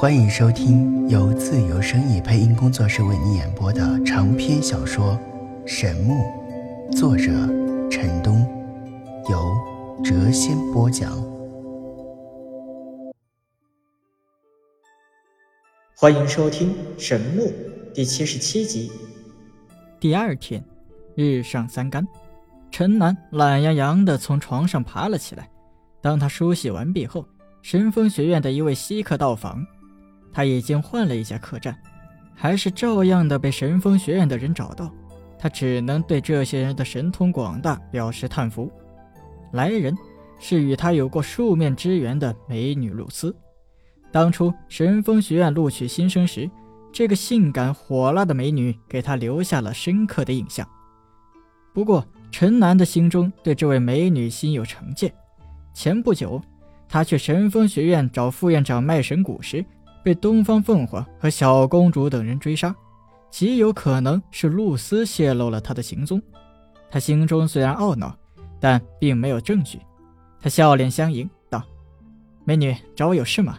[0.00, 5.18] 欢迎收听由自由声意配音工作室为你演播的长篇小说
[5.66, 6.14] 《神木》，
[6.96, 7.24] 作者
[7.90, 8.46] 陈东，
[9.28, 9.52] 由
[10.04, 11.10] 谪仙播讲。
[15.96, 17.46] 欢迎收听《神木》
[17.92, 18.92] 第七十七集。
[19.98, 20.64] 第二天，
[21.16, 22.06] 日上三竿，
[22.70, 25.50] 陈南懒洋洋的从床上爬了起来。
[26.00, 27.26] 当他梳洗完毕后，
[27.62, 29.66] 神风学院的一位稀客到访。
[30.32, 31.76] 他已经换了一家客栈，
[32.34, 34.92] 还是照样的被神风学院的人找到。
[35.38, 38.70] 他只能对这些人的神通广大表示叹服。
[39.52, 39.96] 来人
[40.40, 43.34] 是与他有过数面之缘的美女露丝。
[44.10, 46.50] 当初神风学院录取新生时，
[46.92, 50.66] 这个性感火辣的美女给他留下了深刻的印象。
[51.72, 55.12] 不过，陈南的心中对这位美女心有成见。
[55.72, 56.42] 前不久，
[56.88, 59.64] 他去神风学院找副院长卖神蛊时，
[60.08, 62.74] 被东方凤凰和小公主等人追杀，
[63.28, 66.18] 极有可能是露丝泄露了他的行踪。
[66.90, 68.16] 他心中虽然懊恼，
[68.58, 69.78] 但并没有证据。
[70.40, 71.62] 他笑脸相迎道
[72.46, 73.58] ：“美女，找我有事吗？”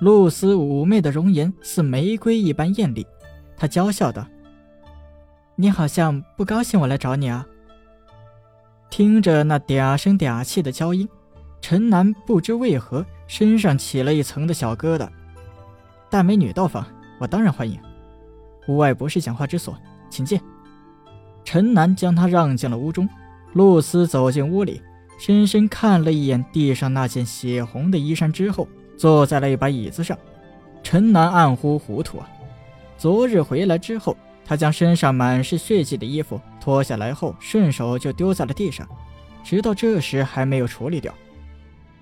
[0.00, 3.06] 露丝妩媚的容颜似玫瑰一般艳丽，
[3.58, 4.26] 她娇笑道
[5.54, 7.46] ：“你好像不高兴我来找你啊？”
[8.88, 11.06] 听着那嗲声嗲气的娇音，
[11.60, 15.08] 陈南不知为何身上起了一层的小疙瘩。
[16.10, 16.84] 大美女到访，
[17.20, 17.78] 我当然欢迎。
[18.66, 19.78] 屋外不是讲话之所，
[20.10, 20.40] 请进。
[21.44, 23.08] 陈南将她让进了屋中。
[23.52, 24.82] 露丝走进屋里，
[25.16, 28.66] 深深看了一眼地上那件血红的衣衫之后。
[28.98, 30.18] 坐在了一把椅子上，
[30.82, 32.28] 陈南暗呼糊涂啊！
[32.98, 34.14] 昨日回来之后，
[34.44, 38.86] 他将身上满是血迹的衣服脱下来后，顺手就丢在了地上，
[39.42, 41.14] 直到这时还没有处理掉。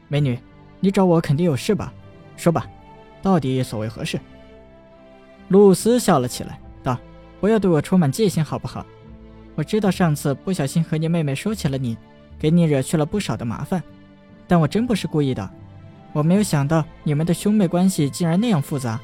[0.09, 0.37] 美女，
[0.81, 1.93] 你找我肯定有事吧？
[2.37, 2.67] 说吧，
[3.21, 4.21] 到底所为何事？
[5.49, 6.99] 露丝笑了起来，道
[7.41, 8.85] ：“不要对我充满戒心，好不好？
[9.55, 11.97] 我知道上次不小心和你妹妹说起了你，
[12.39, 13.83] 给你惹去了不少的麻烦，
[14.47, 15.51] 但我真不是故意的。”
[16.15, 18.99] 我没有想到你们的兄妹关系竟然那样复杂。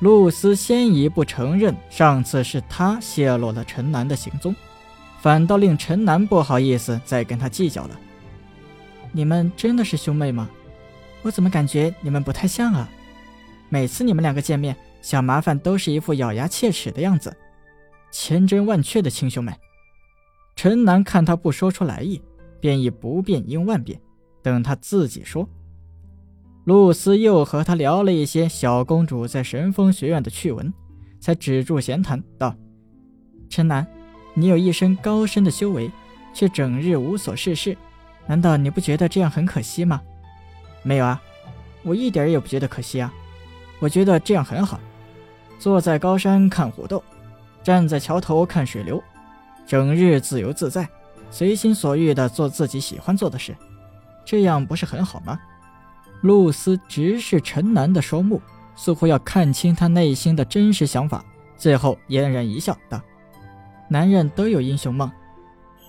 [0.00, 4.54] 露丝先一步承认上次是她泄露了陈楠的行踪，
[5.20, 7.98] 反倒令陈楠不好意思再跟他计较了。
[9.12, 10.48] 你们真的是兄妹吗？
[11.22, 12.88] 我怎么感觉你们不太像啊？
[13.68, 17.36] 每次你们两个见面，小麻烦都是一副咬牙切齿的样子，
[18.10, 19.52] 千真万确的亲兄妹。
[20.56, 22.20] 陈南看他不说出来意，
[22.60, 24.00] 便以不变应万变，
[24.42, 25.48] 等他自己说。
[26.64, 30.72] 露丝又和他聊了一些小公主在神风学院的趣闻，
[31.18, 32.54] 才止住闲谈道
[33.48, 33.86] ：“陈南，
[34.34, 35.90] 你有一身高深的修为，
[36.34, 37.76] 却整日无所事事，
[38.30, 40.00] 难道你不觉得这样很可惜吗
[40.84, 41.20] ？”“没有啊，
[41.82, 43.12] 我一点也不觉得可惜啊，
[43.80, 44.78] 我觉得这样很好。
[45.58, 47.02] 坐在高山看虎斗，
[47.64, 49.02] 站在桥头看水流，
[49.66, 50.88] 整日自由自在，
[51.28, 53.52] 随心所欲地做自己喜欢做的事，
[54.24, 55.36] 这样不是很好吗？”
[56.22, 58.40] 露丝直视陈南的双目，
[58.76, 61.24] 似乎要看清他内心的真实想法。
[61.56, 63.02] 最后嫣然一笑，道
[63.90, 65.10] ：“男人都有英雄梦，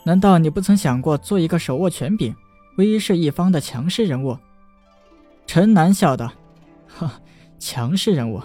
[0.03, 2.35] 难道你不曾想过做一个手握权柄、
[2.77, 4.37] 威慑一方的强势人物？”
[5.45, 6.31] 陈南笑道
[6.87, 7.21] ：“哈，
[7.59, 8.41] 强势人物，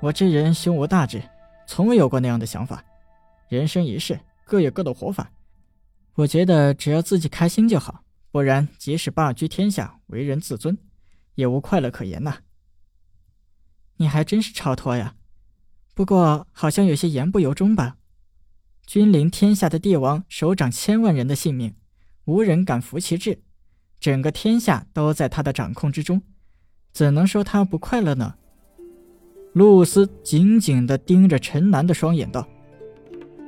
[0.00, 1.22] 我这人胸无大志，
[1.66, 2.84] 从未有过那样的想法。
[3.48, 5.30] 人生一世，各有各的活法。
[6.14, 10.76] 我觉得只要自己开心就好，不然即使霸居天下，为人自尊。”
[11.34, 12.38] 也无快乐可言呐。
[13.98, 15.14] 你还真是超脱呀，
[15.94, 17.96] 不过好像有些言不由衷吧。
[18.88, 21.74] 君临天下的帝王，手掌千万人的性命，
[22.24, 23.42] 无人敢服其志，
[24.00, 26.22] 整个天下都在他的掌控之中，
[26.94, 28.36] 怎能说他不快乐呢？
[29.52, 32.48] 露丝紧紧地盯着陈南的双眼道：“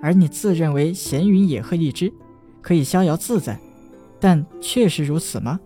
[0.03, 2.13] 而你自认为闲云野鹤一只，
[2.61, 3.59] 可以逍遥自在，
[4.21, 5.59] 但确实如此吗？”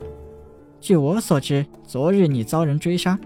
[0.81, 3.19] 据我所知，昨日你遭人追杀，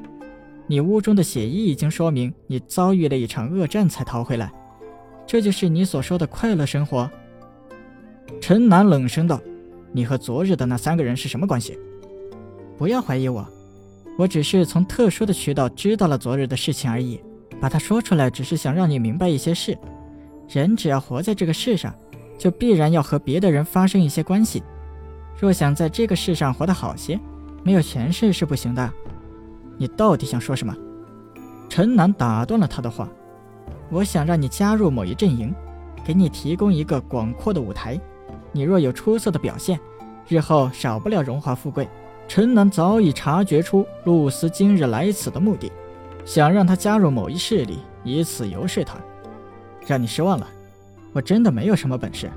[0.67, 4.51] 你屋中的血衣已经说明你遭遇了一场恶战才逃回来，
[5.29, 7.09] 这就是你所说的快乐生活。
[8.41, 9.39] 陈楠冷声道
[9.93, 11.79] ：“你和昨日的那三个人是什么关系？
[12.79, 13.47] 不要怀疑我，
[14.17, 17.21] 我只是从特殊的渠道知道了昨日的事情而已，
[17.61, 19.77] 把它说出来只是想让你明白一些事。
[20.49, 21.95] 人只要活在这个世上，
[22.39, 24.63] 就必然要和别的人发生一些关系，
[25.39, 27.21] 若想在这个世上活得好些。”
[27.65, 28.91] 没有前世是不行的，
[29.77, 30.75] 你到底想说什么？
[31.69, 33.07] 陈楠打断了他的话。
[33.91, 35.55] 我想让你加入某一阵营，
[36.05, 37.99] 给你提供一个广阔的舞台。
[38.53, 39.79] 你若有出色的表现，
[40.27, 41.89] 日后少不了荣华富贵。
[42.27, 45.73] 陈南早已察觉出露丝今日来此的目的，
[46.27, 48.97] 想让她加入某一势力，以此游说她。
[49.87, 50.47] 让你失望了，
[51.15, 52.31] 我真的没有什么本事。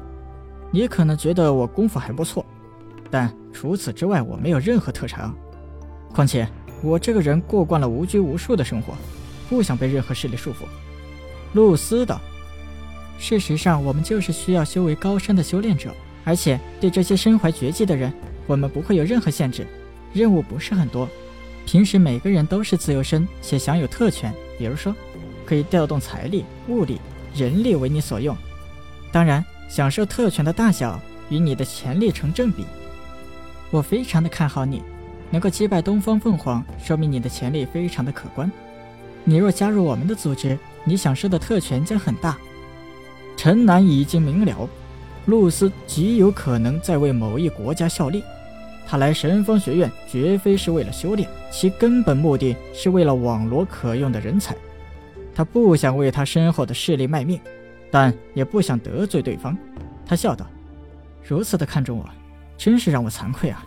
[0.71, 2.45] 你可能觉得我功夫还不错，
[3.09, 5.35] 但除此之外，我没有任何特长。
[6.13, 6.47] 况且
[6.81, 8.93] 我这个人过惯了无拘无束的生活，
[9.49, 10.63] 不想被任何势力束缚。
[11.53, 12.19] 露丝道
[13.19, 15.93] ：“事实上，我们就是需要修为高深的修炼者，
[16.23, 18.11] 而且对这些身怀绝技的人，
[18.47, 19.65] 我们不会有任何限制。
[20.13, 21.07] 任务不是很多，
[21.65, 24.95] 平时每个人都是自由身且享有特权，比如说，
[25.45, 26.99] 可以调动财力、物力、
[27.35, 28.35] 人力为你所用。
[29.11, 30.99] 当然。”享受特权的大小
[31.29, 32.65] 与你的潜力成正比，
[33.69, 34.83] 我非常的看好你，
[35.29, 38.51] 能够击败东方凤凰，说明你的潜力非常的可观。
[39.23, 42.37] 你若加入我们的组织，你享受的特权将很大。
[43.37, 44.69] 陈南已经明了，
[45.25, 48.23] 露丝极有可能在为某一国家效力，
[48.87, 54.55] 他来神风学院绝非是为了修炼，其根本目的是为了网罗可用的人才。
[55.33, 57.39] 他不想为他身后的势力卖命。
[57.93, 59.57] 但也不想得罪对方，
[60.05, 60.47] 他笑道
[61.27, 62.09] ：“如此的看重我，
[62.57, 63.65] 真是让我惭愧啊。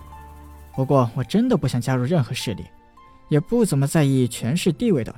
[0.74, 2.64] 不过我真的不想加入任何势力，
[3.28, 5.14] 也不怎么在意权势地位的。”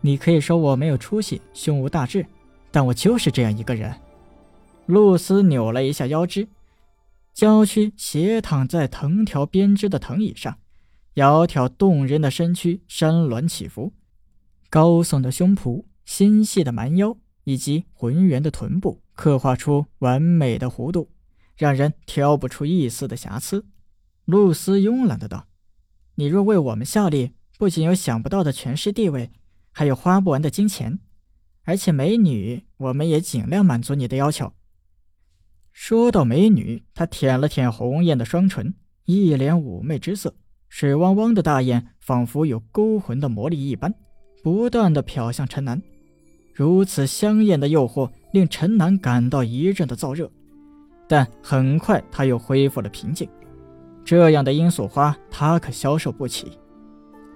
[0.00, 2.24] 你可以说我没有出息，胸无大志，
[2.70, 3.94] 但我就是这样一个人。
[4.86, 6.48] 露丝扭了一下腰肢，
[7.32, 10.58] 娇躯斜躺在藤条编织的藤椅上，
[11.14, 13.92] 窈窕动人的身躯山峦起伏，
[14.68, 15.84] 高耸的胸脯。
[16.06, 21.08] 纤细的蛮腰以及浑圆的臀部，刻画出完美的弧度，
[21.56, 23.64] 让人挑不出一丝的瑕疵。
[24.24, 25.46] 露丝慵懒的道
[26.16, 29.30] ：“你若为我们效力，不仅有想不到的权势地位，
[29.72, 30.98] 还有花不完的金钱，
[31.64, 34.52] 而且美女，我们也尽量满足你的要求。”
[35.72, 38.74] 说到美女，她舔了舔红艳的双唇，
[39.04, 40.34] 一脸妩媚之色，
[40.68, 43.94] 水汪汪的大眼仿佛有勾魂的魔力一般，
[44.42, 45.80] 不断的瞟向陈南。
[46.52, 50.30] 如此香艳的诱惑令陈南感到一阵的燥热，
[51.08, 53.28] 但很快他又恢复了平静。
[54.04, 56.58] 这样的罂粟花，他可消受不起。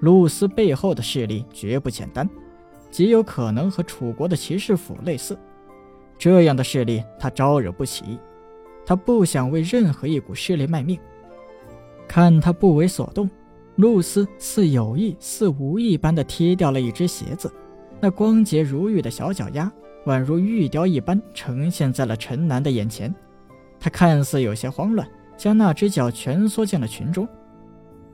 [0.05, 2.29] 露丝背后的势力绝不简单，
[2.91, 5.35] 极有可能和楚国的骑士府类似。
[6.19, 8.19] 这样的势力他招惹不起，
[8.85, 10.99] 他不想为任何一股势力卖命。
[12.06, 13.31] 看他不为所动，
[13.77, 17.51] 露丝似有意似无意般的踢掉了一只鞋子。
[17.99, 19.73] 那光洁如玉的小脚丫，
[20.05, 23.12] 宛如玉雕一般呈现在了陈南的眼前。
[23.81, 25.09] 他看似有些慌乱，
[25.39, 27.27] 将那只脚蜷缩进了裙中。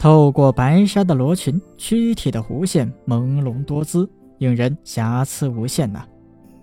[0.00, 4.08] 透过白纱的罗裙，躯体的弧线朦胧多姿，
[4.38, 6.06] 令人瑕疵无限呐。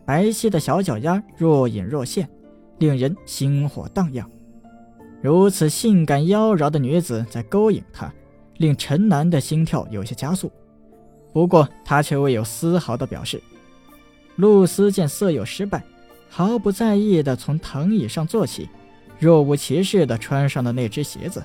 [0.07, 2.27] 白皙的小脚丫若隐若现，
[2.79, 4.27] 令人心火荡漾。
[5.21, 8.11] 如此性感妖娆的女子在勾引他，
[8.57, 10.51] 令陈南的心跳有些加速。
[11.31, 13.39] 不过他却未有丝毫的表示。
[14.37, 15.83] 露丝见色诱失败，
[16.27, 18.67] 毫不在意地从藤椅上坐起，
[19.19, 21.43] 若无其事地穿上了那只鞋子。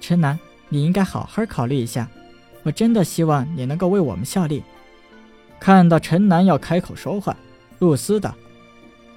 [0.00, 0.36] 陈南，
[0.70, 2.08] 你应该好好考虑一下。
[2.62, 4.62] 我真的希望你能够为我们效力。
[5.58, 7.36] 看到陈南要开口说话，
[7.78, 8.34] 露丝道：“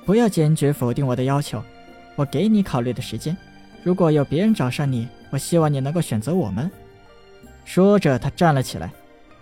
[0.06, 1.64] 不要坚决否定我的要求，
[2.16, 3.36] 我给你考虑的时间。
[3.84, 6.70] 如果有别人找上你，我希望你能够选择我们。”
[7.66, 8.92] 说着，他站了起来。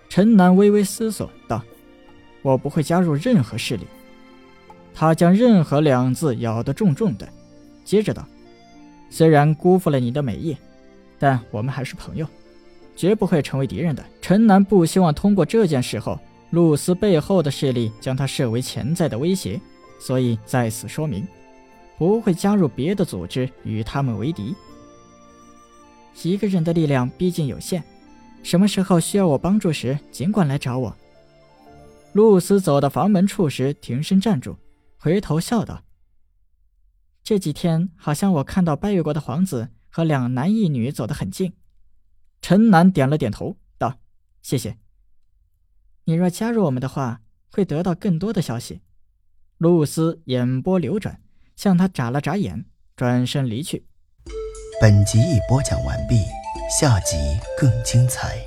[0.09, 1.63] 陈南微微思索道
[2.43, 3.87] ：“我不会加入任何势力。”
[4.93, 7.27] 他将“任何”两字咬得重重的，
[7.85, 8.27] 接着道
[9.09, 10.57] ：“虽然辜负了你的美意，
[11.21, 12.27] 但我们还是朋友，
[12.95, 19.61] 绝不会成为敌人的。”陈南不希望通过这件事后，露丝背后的势力将他设为潜在的威胁，
[19.99, 21.23] 所以在此说明，
[21.99, 24.55] 不会加入别的组织与他们为敌。
[26.23, 27.83] 一个人的力量毕竟有限。
[28.41, 30.97] 什么时候需要我帮助时，尽管来找我。
[32.13, 34.57] 露丝走到房门处时，停身站住，
[34.97, 35.83] 回头笑道
[37.23, 41.53] ：“这几天好像我看到拜月国的皇子和两男一女走得很近。”
[42.41, 43.99] 陈楠点了点头，道
[44.41, 44.77] ：“谢谢。
[46.05, 47.21] 你若加入我们的话，
[47.51, 48.81] 会得到更多的消息。”
[49.59, 51.21] 露丝眼波流转，
[51.55, 53.85] 向他眨了眨眼，转身离去。
[54.81, 56.15] 本集已播讲完毕。
[56.79, 57.17] 下集
[57.57, 58.37] 更精彩。